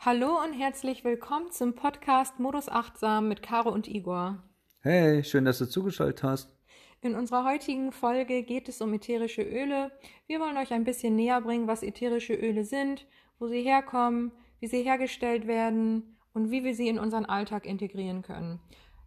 [0.00, 4.40] Hallo und herzlich willkommen zum Podcast Modus Achtsam mit Caro und Igor.
[4.78, 6.56] Hey, schön, dass du zugeschaltet hast.
[7.00, 9.90] In unserer heutigen Folge geht es um ätherische Öle.
[10.28, 13.08] Wir wollen euch ein bisschen näher bringen, was ätherische Öle sind,
[13.40, 14.30] wo sie herkommen,
[14.60, 18.60] wie sie hergestellt werden und wie wir sie in unseren Alltag integrieren können.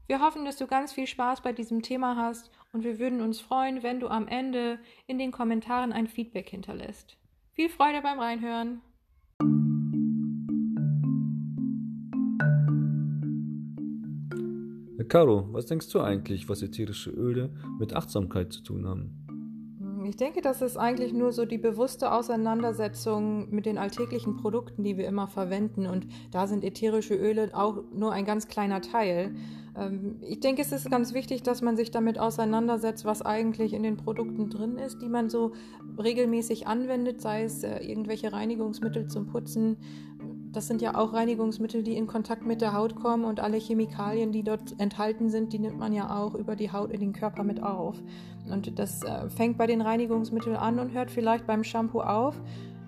[0.08, 3.40] Wir hoffen, dass du ganz viel Spaß bei diesem Thema hast und wir würden uns
[3.40, 4.78] freuen, wenn du am Ende
[5.08, 7.18] in den Kommentaren ein Feedback hinterlässt.
[7.54, 8.82] Viel Freude beim Reinhören!
[15.04, 19.22] Caro, was denkst du eigentlich, was ätherische Öle mit Achtsamkeit zu tun haben?
[20.04, 24.98] Ich denke, das ist eigentlich nur so die bewusste Auseinandersetzung mit den alltäglichen Produkten, die
[24.98, 25.86] wir immer verwenden.
[25.86, 29.36] Und da sind ätherische Öle auch nur ein ganz kleiner Teil.
[29.78, 33.84] Ähm, ich denke, es ist ganz wichtig, dass man sich damit auseinandersetzt, was eigentlich in
[33.84, 35.54] den Produkten drin ist, die man so
[36.02, 39.78] regelmäßig anwendet, sei es äh, irgendwelche Reinigungsmittel zum Putzen,
[40.54, 44.32] das sind ja auch Reinigungsmittel, die in Kontakt mit der Haut kommen und alle Chemikalien,
[44.32, 47.44] die dort enthalten sind, die nimmt man ja auch über die Haut in den Körper
[47.44, 47.96] mit auf.
[48.50, 52.36] Und das äh, fängt bei den Reinigungsmitteln an und hört vielleicht beim Shampoo auf.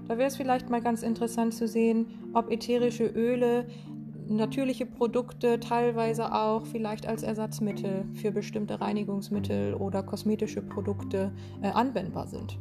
[0.08, 3.67] Da wäre es vielleicht mal ganz interessant zu sehen, ob ätherische Öle,
[4.27, 12.27] natürliche Produkte teilweise auch vielleicht als Ersatzmittel für bestimmte Reinigungsmittel oder kosmetische Produkte äh, anwendbar
[12.27, 12.58] sind.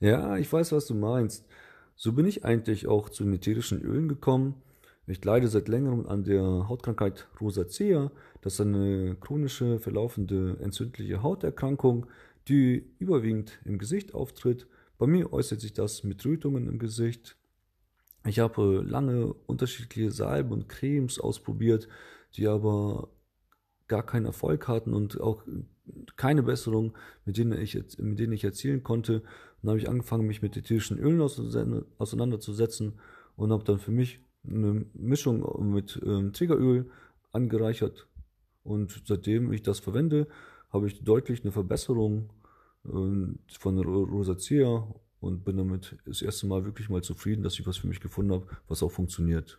[0.00, 1.46] Ja, ich weiß, was du meinst.
[1.96, 4.62] So bin ich eigentlich auch zu ätherischen Ölen gekommen.
[5.08, 8.12] Ich leide seit längerem an der Hautkrankheit Rosacea.
[8.40, 12.06] Das ist eine chronische, verlaufende entzündliche Hauterkrankung,
[12.46, 14.68] die überwiegend im Gesicht auftritt.
[14.98, 17.36] Bei mir äußert sich das mit Rötungen im Gesicht.
[18.24, 21.88] Ich habe lange unterschiedliche Salben und Cremes ausprobiert,
[22.34, 23.08] die aber
[23.88, 25.42] gar keinen Erfolg hatten und auch
[26.16, 29.22] keine Besserung, mit denen ich, mit denen ich erzielen konnte.
[29.62, 32.98] Dann habe ich angefangen, mich mit ätherischen Ölen auseinanderzusetzen
[33.36, 36.90] und habe dann für mich eine Mischung mit ähm, Trägeröl
[37.32, 38.06] angereichert.
[38.62, 40.28] Und seitdem ich das verwende,
[40.70, 42.32] habe ich deutlich eine Verbesserung
[42.84, 44.86] ähm, von Rosacea
[45.20, 48.32] und bin damit das erste Mal wirklich mal zufrieden, dass ich was für mich gefunden
[48.32, 49.58] habe, was auch funktioniert.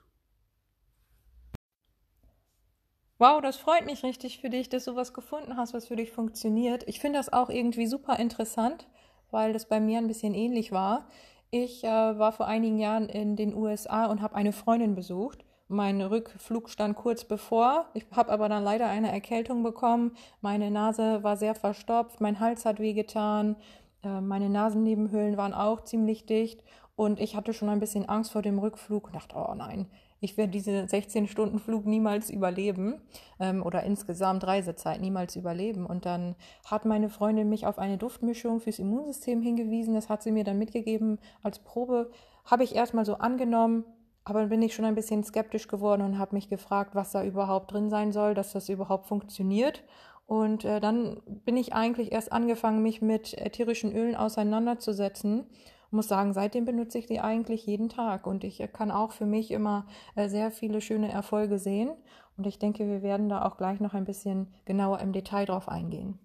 [3.21, 6.09] Wow, das freut mich richtig für dich, dass du was gefunden hast, was für dich
[6.09, 6.87] funktioniert.
[6.87, 8.87] Ich finde das auch irgendwie super interessant,
[9.29, 11.05] weil das bei mir ein bisschen ähnlich war.
[11.51, 15.43] Ich äh, war vor einigen Jahren in den USA und habe eine Freundin besucht.
[15.67, 17.89] Mein Rückflug stand kurz bevor.
[17.93, 20.15] Ich habe aber dann leider eine Erkältung bekommen.
[20.39, 23.57] Meine Nase war sehr verstopft, mein Hals hat wehgetan,
[24.01, 26.63] äh, meine Nasennebenhöhlen waren auch ziemlich dicht
[26.95, 29.87] und ich hatte schon ein bisschen Angst vor dem Rückflug und dachte, oh nein,
[30.21, 33.01] ich werde diese 16-Stunden-Flug niemals überleben
[33.39, 35.85] ähm, oder insgesamt Reisezeit niemals überleben.
[35.85, 36.35] Und dann
[36.65, 39.93] hat meine Freundin mich auf eine Duftmischung fürs Immunsystem hingewiesen.
[39.93, 42.11] Das hat sie mir dann mitgegeben als Probe.
[42.45, 43.85] Habe ich erstmal so angenommen,
[44.25, 47.23] aber dann bin ich schon ein bisschen skeptisch geworden und habe mich gefragt, was da
[47.23, 49.83] überhaupt drin sein soll, dass das überhaupt funktioniert.
[50.27, 55.45] Und äh, dann bin ich eigentlich erst angefangen, mich mit ätherischen Ölen auseinanderzusetzen
[55.91, 59.51] muss sagen, seitdem benutze ich die eigentlich jeden Tag und ich kann auch für mich
[59.51, 61.91] immer äh, sehr viele schöne Erfolge sehen
[62.37, 65.67] und ich denke, wir werden da auch gleich noch ein bisschen genauer im Detail drauf
[65.67, 66.19] eingehen.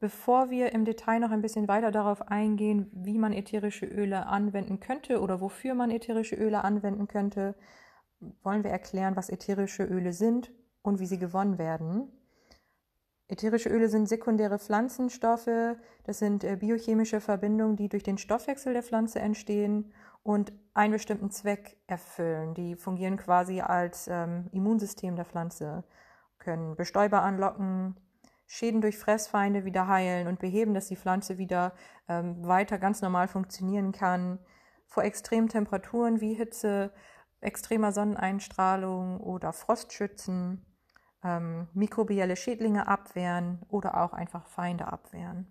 [0.00, 4.80] Bevor wir im Detail noch ein bisschen weiter darauf eingehen, wie man ätherische Öle anwenden
[4.80, 7.54] könnte oder wofür man ätherische Öle anwenden könnte,
[8.42, 10.50] wollen wir erklären, was ätherische Öle sind
[10.80, 12.08] und wie sie gewonnen werden.
[13.30, 15.76] Ätherische Öle sind sekundäre Pflanzenstoffe.
[16.02, 19.92] Das sind äh, biochemische Verbindungen, die durch den Stoffwechsel der Pflanze entstehen
[20.24, 22.54] und einen bestimmten Zweck erfüllen.
[22.54, 25.84] Die fungieren quasi als ähm, Immunsystem der Pflanze,
[26.40, 27.94] können Bestäuber anlocken,
[28.48, 31.74] Schäden durch Fressfeinde wieder heilen und beheben, dass die Pflanze wieder
[32.08, 34.40] ähm, weiter ganz normal funktionieren kann.
[34.88, 36.92] Vor extremen Temperaturen wie Hitze,
[37.40, 40.66] extremer Sonneneinstrahlung oder Frost schützen
[41.22, 45.46] ähm, mikrobielle Schädlinge abwehren oder auch einfach Feinde abwehren.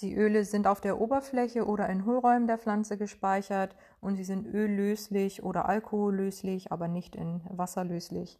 [0.00, 4.46] Die Öle sind auf der Oberfläche oder in Hohlräumen der Pflanze gespeichert und sie sind
[4.46, 8.38] öllöslich oder alkohollöslich, aber nicht in Wasser löslich.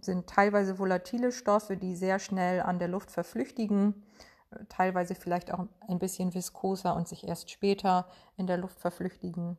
[0.00, 4.02] Sind teilweise volatile Stoffe, die sehr schnell an der Luft verflüchtigen,
[4.68, 8.06] teilweise vielleicht auch ein bisschen viskoser und sich erst später
[8.36, 9.56] in der Luft verflüchtigen.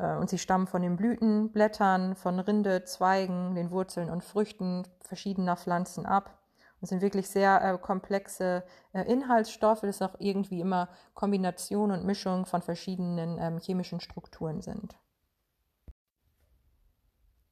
[0.00, 4.84] Äh, und sie stammen von den Blüten, Blättern, von Rinde, Zweigen, den Wurzeln und Früchten
[5.00, 6.36] verschiedener Pflanzen ab.
[6.80, 8.64] Und sind wirklich sehr äh, komplexe
[8.94, 14.96] äh, Inhaltsstoffe, das auch irgendwie immer Kombination und Mischung von verschiedenen ähm, chemischen Strukturen sind.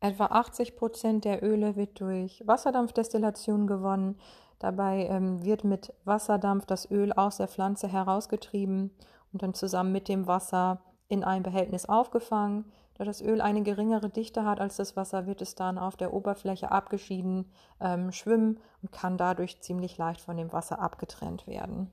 [0.00, 4.18] Etwa 80 Prozent der Öle wird durch Wasserdampfdestillation gewonnen.
[4.58, 8.92] Dabei ähm, wird mit Wasserdampf das Öl aus der Pflanze herausgetrieben
[9.34, 12.70] und dann zusammen mit dem Wasser in ein Behältnis aufgefangen.
[12.94, 16.12] Da das Öl eine geringere Dichte hat als das Wasser, wird es dann auf der
[16.12, 17.50] Oberfläche abgeschieden
[17.80, 21.92] ähm, schwimmen und kann dadurch ziemlich leicht von dem Wasser abgetrennt werden.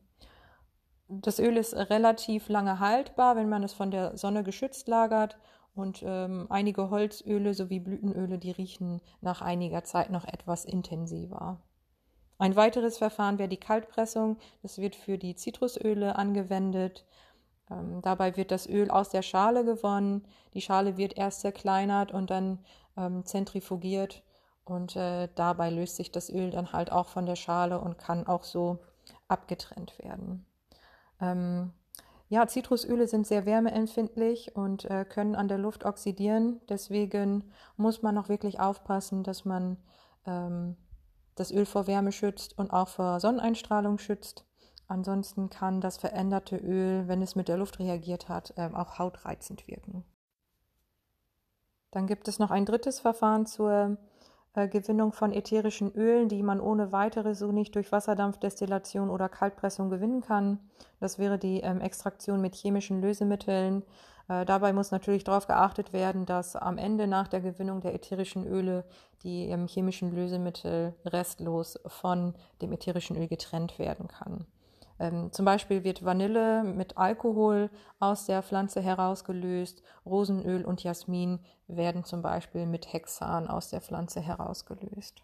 [1.07, 5.37] Das Öl ist relativ lange haltbar, wenn man es von der Sonne geschützt lagert.
[5.75, 11.61] Und ähm, einige Holzöle sowie Blütenöle, die riechen nach einiger Zeit noch etwas intensiver.
[12.37, 14.37] Ein weiteres Verfahren wäre die Kaltpressung.
[14.61, 17.05] Das wird für die Zitrusöle angewendet.
[17.71, 20.27] Ähm, dabei wird das Öl aus der Schale gewonnen.
[20.53, 22.59] Die Schale wird erst zerkleinert und dann
[22.97, 24.23] ähm, zentrifugiert.
[24.63, 28.25] Und äh, dabei löst sich das Öl dann halt auch von der Schale und kann
[28.27, 28.79] auch so
[29.27, 30.45] abgetrennt werden.
[31.21, 31.71] Ähm,
[32.27, 36.59] ja, Zitrusöle sind sehr wärmeempfindlich und äh, können an der Luft oxidieren.
[36.67, 39.77] Deswegen muss man auch wirklich aufpassen, dass man
[40.25, 40.75] ähm,
[41.35, 44.45] das Öl vor Wärme schützt und auch vor Sonneneinstrahlung schützt.
[44.87, 49.67] Ansonsten kann das veränderte Öl, wenn es mit der Luft reagiert hat, ähm, auch hautreizend
[49.67, 50.03] wirken.
[51.91, 53.97] Dann gibt es noch ein drittes Verfahren zur
[54.53, 59.89] äh, Gewinnung von ätherischen Ölen, die man ohne weitere so nicht durch Wasserdampfdestillation oder Kaltpressung
[59.89, 60.59] gewinnen kann.
[60.99, 63.83] Das wäre die ähm, Extraktion mit chemischen Lösemitteln.
[64.27, 68.45] Äh, dabei muss natürlich darauf geachtet werden, dass am Ende nach der Gewinnung der ätherischen
[68.45, 68.85] Öle
[69.23, 74.45] die ähm, chemischen Lösemittel restlos von dem ätherischen Öl getrennt werden kann.
[74.99, 77.69] Ähm, zum Beispiel wird Vanille mit Alkohol
[77.99, 79.83] aus der Pflanze herausgelöst.
[80.05, 85.21] Rosenöl und Jasmin werden zum Beispiel mit Hexan aus der Pflanze herausgelöst.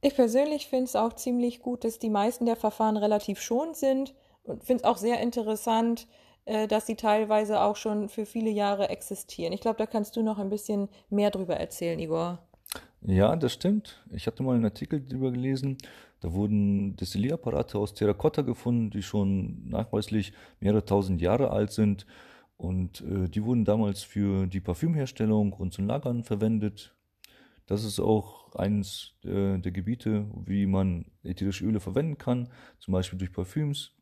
[0.00, 4.14] Ich persönlich finde es auch ziemlich gut, dass die meisten der Verfahren relativ schonend sind
[4.44, 6.06] und finde es auch sehr interessant,
[6.44, 9.52] äh, dass sie teilweise auch schon für viele Jahre existieren.
[9.52, 12.38] Ich glaube, da kannst du noch ein bisschen mehr drüber erzählen, Igor.
[13.02, 14.04] Ja, das stimmt.
[14.10, 15.78] Ich hatte mal einen Artikel darüber gelesen.
[16.20, 22.06] Da wurden Destillierapparate aus Terrakotta gefunden, die schon nachweislich mehrere tausend Jahre alt sind.
[22.56, 26.96] Und äh, die wurden damals für die Parfümherstellung und zum Lagern verwendet.
[27.66, 32.48] Das ist auch eines äh, der Gebiete, wie man ätherische Öle verwenden kann,
[32.78, 33.92] zum Beispiel durch Parfüms.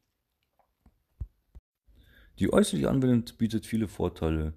[2.39, 4.55] Die äußerliche Anwendung bietet viele Vorteile.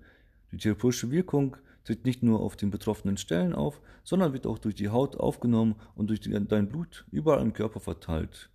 [0.51, 1.57] Die therapeutische Wirkung
[1.89, 5.73] tritt nicht nur auf den betroffenen Stellen auf, sondern wird auch durch die Haut aufgenommen
[5.95, 8.51] und durch dein Blut überall im Körper verteilt.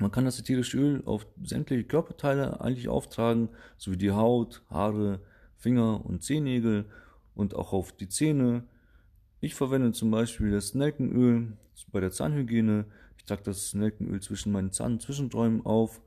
[0.00, 5.20] Man kann das ätherische Öl auf sämtliche Körperteile eigentlich auftragen, sowie die Haut, Haare,
[5.56, 6.86] Finger und Zehennägel
[7.36, 8.64] und auch auf die Zähne.
[9.40, 11.52] Ich verwende zum Beispiel das Nelkenöl
[11.92, 12.86] bei der Zahnhygiene.
[13.18, 16.00] Ich trage das Nelkenöl zwischen meinen Zahnzwischenräumen auf,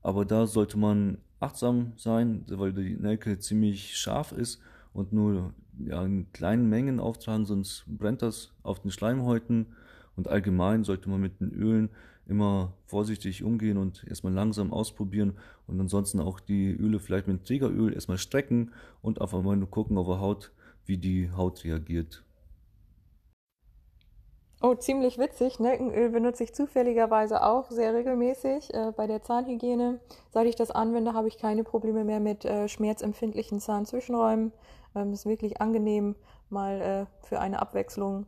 [0.00, 4.62] aber da sollte man achtsam sein, weil die Nelke ziemlich scharf ist
[4.98, 9.74] und nur ja, in kleinen Mengen auftragen, sonst brennt das auf den Schleimhäuten.
[10.16, 11.90] Und allgemein sollte man mit den Ölen
[12.26, 15.34] immer vorsichtig umgehen und erstmal langsam ausprobieren
[15.66, 19.96] und ansonsten auch die Öle vielleicht mit Trägeröl erstmal strecken und einfach mal nur gucken
[19.96, 20.52] auf der Haut,
[20.84, 22.24] wie die Haut reagiert.
[24.60, 25.60] Oh, ziemlich witzig.
[25.60, 30.00] Nelkenöl benutze ich zufälligerweise auch sehr regelmäßig äh, bei der Zahnhygiene.
[30.30, 34.52] Seit ich das anwende, habe ich keine Probleme mehr mit äh, schmerzempfindlichen Zahnzwischenräumen.
[34.94, 36.16] Ähm, ist wirklich angenehm,
[36.50, 38.26] mal äh, für eine Abwechslung.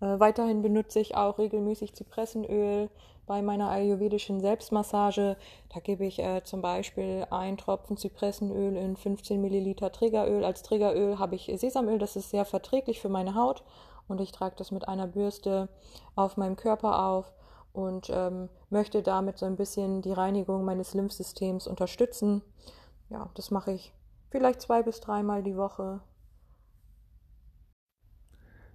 [0.00, 2.90] Äh, weiterhin benutze ich auch regelmäßig Zypressenöl
[3.26, 5.36] bei meiner ayurvedischen Selbstmassage.
[5.72, 10.44] Da gebe ich äh, zum Beispiel einen Tropfen Zypressenöl in 15 Milliliter Trägeröl.
[10.44, 13.64] Als Trägeröl habe ich Sesamöl, das ist sehr verträglich für meine Haut.
[14.06, 15.68] Und ich trage das mit einer Bürste
[16.14, 17.32] auf meinem Körper auf
[17.72, 22.42] und ähm, möchte damit so ein bisschen die Reinigung meines Lymphsystems unterstützen.
[23.08, 23.94] Ja, das mache ich
[24.34, 26.00] vielleicht zwei bis dreimal die Woche.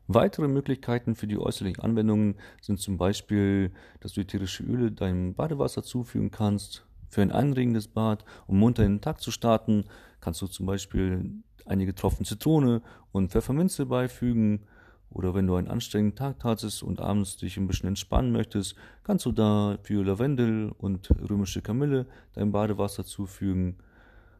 [0.07, 5.83] Weitere Möglichkeiten für die äußerlichen Anwendungen sind zum Beispiel, dass du ätherische Öle deinem Badewasser
[5.83, 6.85] zufügen kannst.
[7.09, 9.83] Für ein anregendes Bad, um munter in den Tag zu starten,
[10.21, 11.29] kannst du zum Beispiel
[11.65, 14.65] einige Tropfen Zitrone und Pfefferminze beifügen.
[15.09, 19.25] Oder wenn du einen anstrengenden Tag hattest und abends dich ein bisschen entspannen möchtest, kannst
[19.25, 23.75] du da für Lavendel und römische Kamille dein Badewasser zufügen.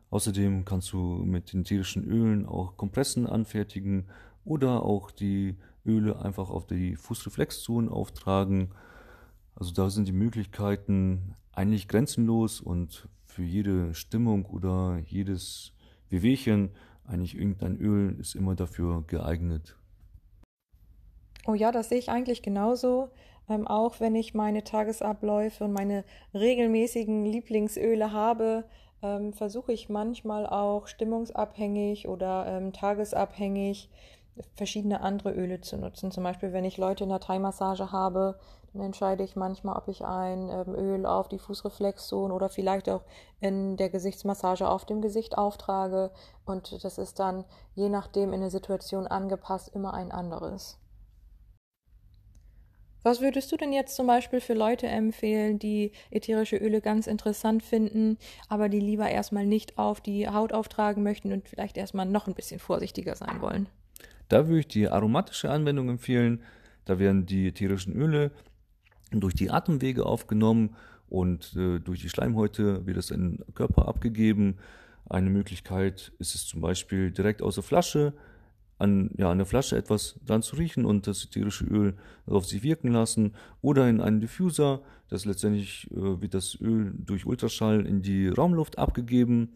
[0.10, 4.08] Außerdem kannst du mit den tierischen Ölen auch Kompressen anfertigen
[4.44, 8.72] oder auch die Öle einfach auf die Fußreflexzonen auftragen.
[9.56, 15.74] Also da sind die Möglichkeiten eigentlich grenzenlos und für jede Stimmung oder jedes
[16.10, 16.72] Wehwehchen
[17.06, 19.76] eigentlich irgendein Öl ist immer dafür geeignet.
[21.48, 23.10] Oh ja, das sehe ich eigentlich genauso.
[23.50, 28.66] Ähm, auch wenn ich meine Tagesabläufe und meine regelmäßigen Lieblingsöle habe,
[29.02, 33.90] ähm, versuche ich manchmal auch stimmungsabhängig oder ähm, tagesabhängig
[34.56, 36.12] verschiedene andere Öle zu nutzen.
[36.12, 38.40] Zum Beispiel, wenn ich Leute in der Thai-Massage habe,
[38.74, 43.02] dann entscheide ich manchmal, ob ich ein ähm, Öl auf die Fußreflexzone oder vielleicht auch
[43.40, 46.12] in der Gesichtsmassage auf dem Gesicht auftrage.
[46.46, 50.78] Und das ist dann je nachdem in der Situation angepasst immer ein anderes.
[53.04, 57.64] Was würdest du denn jetzt zum Beispiel für Leute empfehlen, die ätherische Öle ganz interessant
[57.64, 58.18] finden,
[58.50, 62.36] aber die lieber erstmal nicht auf die Haut auftragen möchten und vielleicht erstmal noch ein
[62.36, 63.70] bisschen vorsichtiger sein wollen?
[64.28, 66.44] Da würde ich die aromatische Anwendung empfehlen.
[66.86, 68.32] Da werden die ätherischen Öle
[69.12, 70.76] durch die Atemwege aufgenommen
[71.08, 74.58] und äh, durch die Schleimhäute wird es in den Körper abgegeben.
[75.10, 78.14] Eine Möglichkeit ist es zum Beispiel direkt aus der Flasche
[78.80, 81.94] an, ja, an der Flasche etwas dran zu riechen und das ätherische Öl
[82.26, 84.82] auf sich wirken lassen oder in einen Diffuser.
[85.10, 89.50] Das letztendlich äh, wird das Öl durch Ultraschall in die Raumluft abgegeben.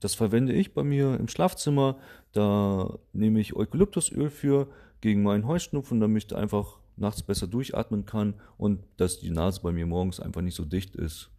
[0.00, 1.98] Das verwende ich bei mir im Schlafzimmer.
[2.32, 4.68] Da nehme ich Eukalyptusöl für
[5.02, 9.72] gegen meinen Heuschnupfen, damit ich einfach nachts besser durchatmen kann und dass die Nase bei
[9.72, 11.30] mir morgens einfach nicht so dicht ist.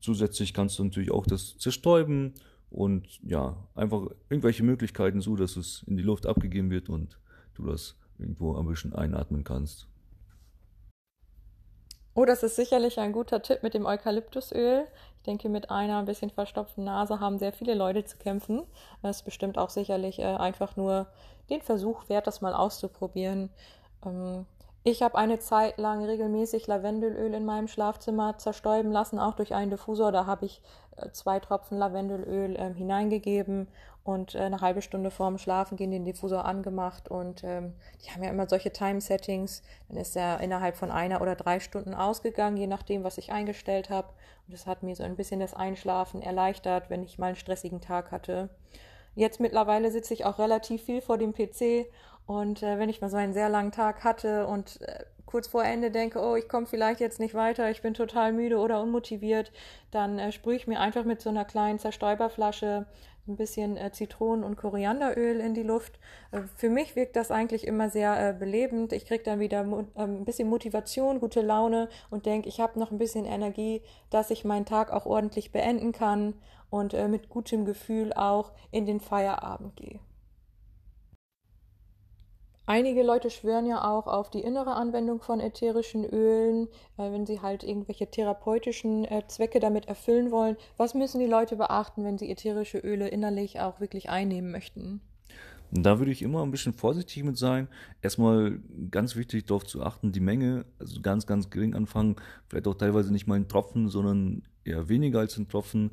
[0.00, 2.34] Zusätzlich kannst du natürlich auch das zerstäuben
[2.70, 7.18] und ja, einfach irgendwelche Möglichkeiten so, dass es in die Luft abgegeben wird und
[7.54, 9.88] du das irgendwo ein bisschen einatmen kannst.
[12.14, 14.86] Oh, das ist sicherlich ein guter Tipp mit dem Eukalyptusöl.
[15.18, 18.64] Ich denke, mit einer ein bisschen verstopften Nase haben sehr viele Leute zu kämpfen.
[19.02, 21.06] Es ist bestimmt auch sicherlich äh, einfach nur
[21.48, 23.50] den Versuch wert, das mal auszuprobieren.
[24.04, 24.46] Ähm,
[24.84, 29.70] ich habe eine Zeit lang regelmäßig Lavendelöl in meinem Schlafzimmer zerstäuben lassen, auch durch einen
[29.70, 30.12] Diffusor.
[30.12, 30.62] Da habe ich
[30.96, 33.68] äh, zwei Tropfen Lavendelöl ähm, hineingegeben
[34.04, 37.10] und äh, eine halbe Stunde vorm Schlafen gehen den Diffusor angemacht.
[37.10, 39.62] Und ähm, die haben ja immer solche Time-Settings.
[39.88, 43.90] Dann ist er innerhalb von einer oder drei Stunden ausgegangen, je nachdem, was ich eingestellt
[43.90, 44.08] habe.
[44.46, 47.82] Und das hat mir so ein bisschen das Einschlafen erleichtert, wenn ich mal einen stressigen
[47.82, 48.48] Tag hatte.
[49.14, 51.90] Jetzt mittlerweile sitze ich auch relativ viel vor dem PC
[52.28, 55.64] und äh, wenn ich mal so einen sehr langen Tag hatte und äh, kurz vor
[55.64, 59.50] Ende denke, oh, ich komme vielleicht jetzt nicht weiter, ich bin total müde oder unmotiviert,
[59.92, 62.86] dann äh, sprühe ich mir einfach mit so einer kleinen Zerstäuberflasche
[63.26, 65.98] ein bisschen äh, Zitronen- und Korianderöl in die Luft.
[66.30, 68.92] Äh, für mich wirkt das eigentlich immer sehr äh, belebend.
[68.92, 69.64] Ich kriege dann wieder
[69.96, 73.80] äh, ein bisschen Motivation, gute Laune und denke, ich habe noch ein bisschen Energie,
[74.10, 76.34] dass ich meinen Tag auch ordentlich beenden kann
[76.68, 79.98] und äh, mit gutem Gefühl auch in den Feierabend gehe.
[82.68, 87.40] Einige Leute schwören ja auch auf die innere Anwendung von ätherischen Ölen, äh, wenn sie
[87.40, 90.58] halt irgendwelche therapeutischen äh, Zwecke damit erfüllen wollen.
[90.76, 95.00] Was müssen die Leute beachten, wenn sie ätherische Öle innerlich auch wirklich einnehmen möchten?
[95.70, 97.68] Da würde ich immer ein bisschen vorsichtig mit sein.
[98.02, 98.60] Erstmal
[98.90, 102.16] ganz wichtig darauf zu achten, die Menge, also ganz, ganz gering anfangen,
[102.48, 105.92] vielleicht auch teilweise nicht mal einen Tropfen, sondern eher weniger als einen Tropfen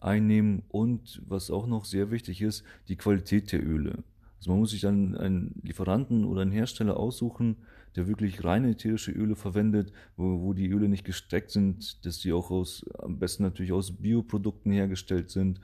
[0.00, 0.64] einnehmen.
[0.70, 4.02] Und was auch noch sehr wichtig ist, die Qualität der Öle.
[4.46, 7.56] Also man muss sich dann einen Lieferanten oder einen Hersteller aussuchen,
[7.96, 12.32] der wirklich reine ätherische Öle verwendet, wo, wo die Öle nicht gesteckt sind, dass die
[12.32, 15.60] auch aus, am besten natürlich aus Bioprodukten hergestellt sind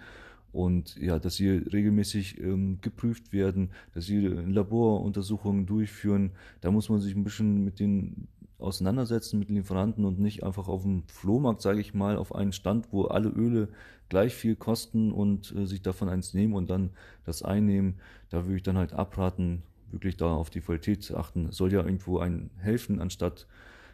[0.50, 6.32] und ja, dass sie regelmäßig ähm, geprüft werden, dass sie Laboruntersuchungen durchführen.
[6.60, 8.26] Da muss man sich ein bisschen mit den
[8.62, 12.88] auseinandersetzen mit Lieferanten und nicht einfach auf dem Flohmarkt, sage ich mal, auf einen Stand,
[12.92, 13.68] wo alle Öle
[14.08, 16.90] gleich viel kosten und äh, sich davon eins nehmen und dann
[17.24, 17.94] das einnehmen.
[18.30, 21.50] Da würde ich dann halt abraten, wirklich da auf die Qualität zu achten.
[21.50, 23.46] Soll ja irgendwo einen helfen, anstatt,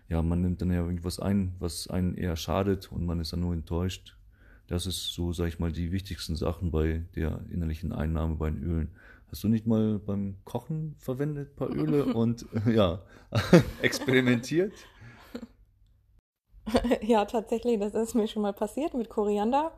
[0.08, 3.40] ja, man nimmt dann ja irgendwas ein, was einen eher schadet und man ist dann
[3.40, 4.16] nur enttäuscht.
[4.66, 8.62] Das ist so, sage ich mal, die wichtigsten Sachen bei der innerlichen Einnahme bei den
[8.62, 8.88] Ölen.
[9.30, 13.02] Hast du nicht mal beim Kochen verwendet, ein paar Öle und ja,
[13.82, 14.72] experimentiert?
[17.00, 19.72] Ja, tatsächlich, das ist mir schon mal passiert mit Koriander.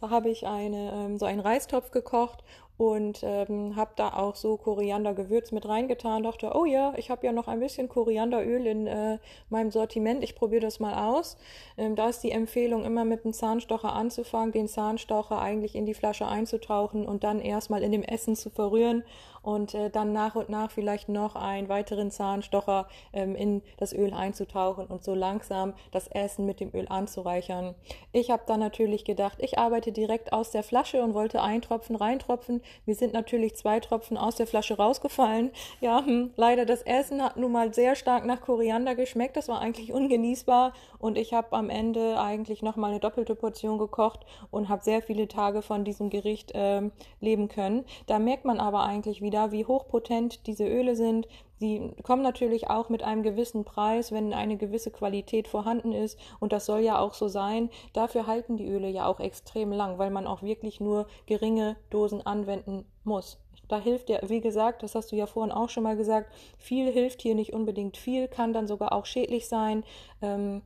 [0.00, 2.44] Da habe ich eine, ähm, so einen Reistopf gekocht
[2.78, 6.22] und ähm, habe da auch so Koriandergewürz mit reingetan.
[6.22, 9.18] Dachte, oh ja, ich habe ja noch ein bisschen Korianderöl in äh,
[9.48, 10.22] meinem Sortiment.
[10.22, 11.38] Ich probiere das mal aus.
[11.78, 15.94] Ähm, da ist die Empfehlung, immer mit dem Zahnstocher anzufangen, den Zahnstocher eigentlich in die
[15.94, 19.04] Flasche einzutauchen und dann erstmal in dem Essen zu verrühren
[19.46, 24.12] und äh, dann nach und nach vielleicht noch einen weiteren Zahnstocher ähm, in das Öl
[24.12, 27.76] einzutauchen und so langsam das Essen mit dem Öl anzureichern.
[28.10, 31.94] Ich habe dann natürlich gedacht, ich arbeite direkt aus der Flasche und wollte einen Tropfen
[31.94, 32.60] reintropfen.
[32.84, 35.50] Mir sind natürlich zwei Tropfen aus der Flasche rausgefallen.
[35.80, 39.36] Ja, hm, leider das Essen hat nun mal sehr stark nach Koriander geschmeckt.
[39.36, 43.78] Das war eigentlich ungenießbar und ich habe am Ende eigentlich noch mal eine doppelte Portion
[43.78, 47.84] gekocht und habe sehr viele Tage von diesem Gericht äh, leben können.
[48.06, 51.26] Da merkt man aber eigentlich wieder, wie hochpotent diese Öle sind.
[51.58, 56.18] Sie kommen natürlich auch mit einem gewissen Preis, wenn eine gewisse Qualität vorhanden ist.
[56.38, 57.70] Und das soll ja auch so sein.
[57.92, 62.24] Dafür halten die Öle ja auch extrem lang, weil man auch wirklich nur geringe Dosen
[62.24, 63.38] anwenden muss.
[63.68, 66.92] Da hilft ja, wie gesagt, das hast du ja vorhin auch schon mal gesagt, viel
[66.92, 69.82] hilft hier nicht unbedingt viel, kann dann sogar auch schädlich sein.
[70.22, 70.62] Ähm,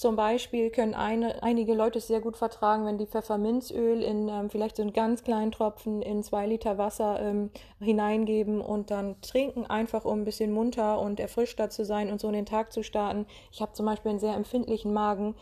[0.00, 4.48] zum Beispiel können eine, einige Leute es sehr gut vertragen, wenn die Pfefferminzöl in ähm,
[4.48, 9.66] vielleicht so einen ganz kleinen Tropfen in zwei Liter Wasser ähm, hineingeben und dann trinken,
[9.66, 12.82] einfach um ein bisschen munter und erfrischter zu sein und so in den Tag zu
[12.82, 13.26] starten.
[13.52, 15.34] Ich habe zum Beispiel einen sehr empfindlichen Magen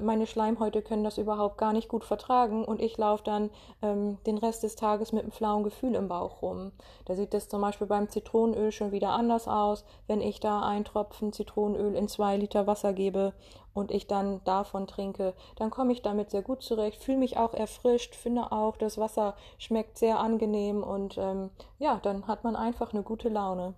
[0.00, 3.50] meine Schleimhäute können das überhaupt gar nicht gut vertragen und ich laufe dann
[3.82, 6.72] ähm, den Rest des Tages mit einem flauen Gefühl im Bauch rum.
[7.04, 10.84] Da sieht es zum Beispiel beim Zitronenöl schon wieder anders aus, wenn ich da einen
[10.84, 13.32] Tropfen Zitronenöl in zwei Liter Wasser gebe
[13.74, 17.54] und ich dann davon trinke, dann komme ich damit sehr gut zurecht, fühle mich auch
[17.54, 22.92] erfrischt, finde auch, das Wasser schmeckt sehr angenehm und ähm, ja, dann hat man einfach
[22.92, 23.74] eine gute Laune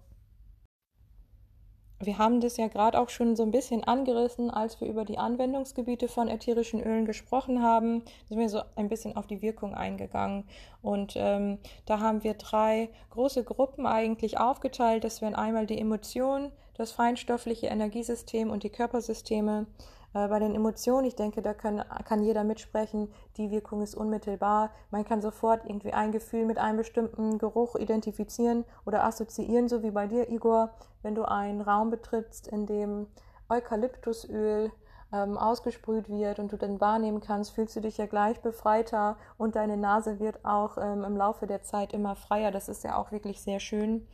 [2.01, 5.19] wir haben das ja gerade auch schon so ein bisschen angerissen, als wir über die
[5.19, 8.01] Anwendungsgebiete von ätherischen Ölen gesprochen haben.
[8.05, 10.45] Da sind wir so ein bisschen auf die Wirkung eingegangen.
[10.81, 15.03] Und ähm, da haben wir drei große Gruppen eigentlich aufgeteilt.
[15.03, 19.67] Das wären einmal die Emotionen, das feinstoffliche Energiesystem und die Körpersysteme.
[20.19, 24.71] Äh, bei den Emotionen, ich denke, da kann, kann jeder mitsprechen, die Wirkung ist unmittelbar.
[24.91, 29.91] Man kann sofort irgendwie ein Gefühl mit einem bestimmten Geruch identifizieren oder assoziieren, so wie
[29.91, 30.71] bei dir, Igor,
[31.03, 33.07] wenn du einen Raum betrittst, in dem
[33.49, 34.73] Eukalyptusöl
[35.13, 39.57] ähm, ausgesprüht wird und du dann wahrnehmen kannst, fühlst du dich ja gleich befreiter und
[39.57, 42.51] deine Nase wird auch ähm, im Laufe der Zeit immer freier.
[42.51, 44.07] Das ist ja auch wirklich sehr schön.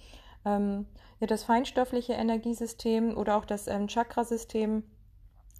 [0.45, 0.87] Ähm,
[1.21, 4.85] ja, das feinstoffliche Energiesystem oder auch das ähm, Chakrasystem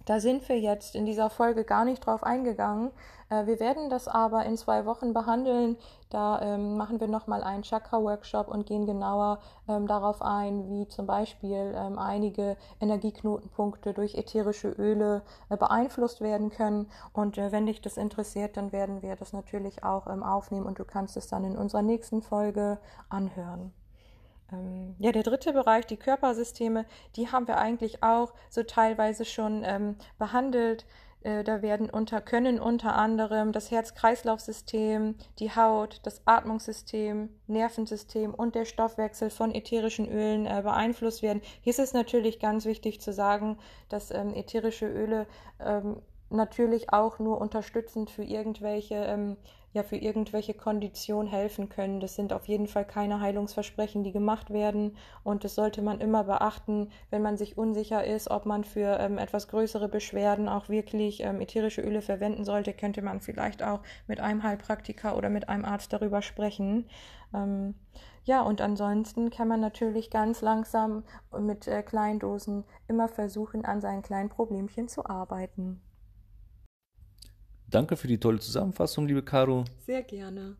[0.05, 2.91] da sind wir jetzt in dieser Folge gar nicht drauf eingegangen.
[3.29, 5.77] Äh, wir werden das aber in zwei Wochen behandeln.
[6.09, 11.07] Da ähm, machen wir nochmal einen Chakra-Workshop und gehen genauer ähm, darauf ein, wie zum
[11.07, 16.89] Beispiel ähm, einige Energieknotenpunkte durch ätherische Öle äh, beeinflusst werden können.
[17.13, 20.79] Und äh, wenn dich das interessiert, dann werden wir das natürlich auch ähm, aufnehmen und
[20.79, 22.77] du kannst es dann in unserer nächsten Folge
[23.09, 23.73] anhören.
[24.51, 26.85] Ähm, ja, der dritte Bereich, die Körpersysteme,
[27.15, 30.85] die haben wir eigentlich auch so teilweise schon ähm, behandelt.
[31.25, 38.53] Äh, da werden unter, können unter anderem das Herz-Kreislauf-System, die Haut, das Atmungssystem, Nervensystem und
[38.53, 41.41] der Stoffwechsel von ätherischen Ölen äh, beeinflusst werden.
[41.61, 43.57] Hier ist es natürlich ganz wichtig zu sagen,
[43.89, 45.25] dass ähm, ätherische Öle
[45.59, 49.37] ähm, natürlich auch nur unterstützend für irgendwelche ähm,
[49.75, 51.99] ja für irgendwelche Konditionen helfen können.
[51.99, 54.97] Das sind auf jeden Fall keine Heilungsversprechen, die gemacht werden.
[55.23, 59.17] Und das sollte man immer beachten, wenn man sich unsicher ist, ob man für ähm,
[59.17, 64.19] etwas größere Beschwerden auch wirklich ähm, ätherische Öle verwenden sollte, könnte man vielleicht auch mit
[64.19, 66.89] einem Heilpraktiker oder mit einem Arzt darüber sprechen.
[67.33, 67.75] Ähm,
[68.23, 71.03] ja, und ansonsten kann man natürlich ganz langsam
[71.37, 75.81] mit äh, Kleindosen immer versuchen, an seinen kleinen Problemchen zu arbeiten.
[77.75, 79.65] Danke für die tolle Zusammenfassung, liebe Caro.
[79.85, 80.55] Sehr gerne.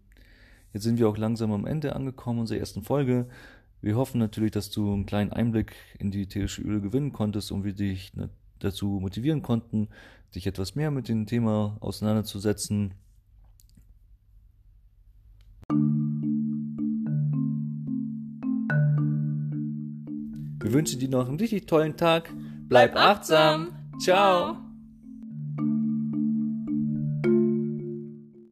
[0.74, 3.30] Jetzt sind wir auch langsam am Ende angekommen unserer ersten Folge.
[3.80, 7.64] Wir hoffen natürlich, dass du einen kleinen Einblick in die ätherische Öle gewinnen konntest und
[7.64, 8.12] wir dich
[8.60, 9.88] dazu motivieren konnten,
[10.36, 12.96] dich etwas mehr mit dem Thema auseinanderzusetzen.
[20.60, 22.30] Wir wünschen dir noch einen richtig tollen Tag.
[22.68, 23.70] Bleib, Bleib achtsam.
[23.70, 24.00] achtsam.
[24.02, 24.65] Ciao.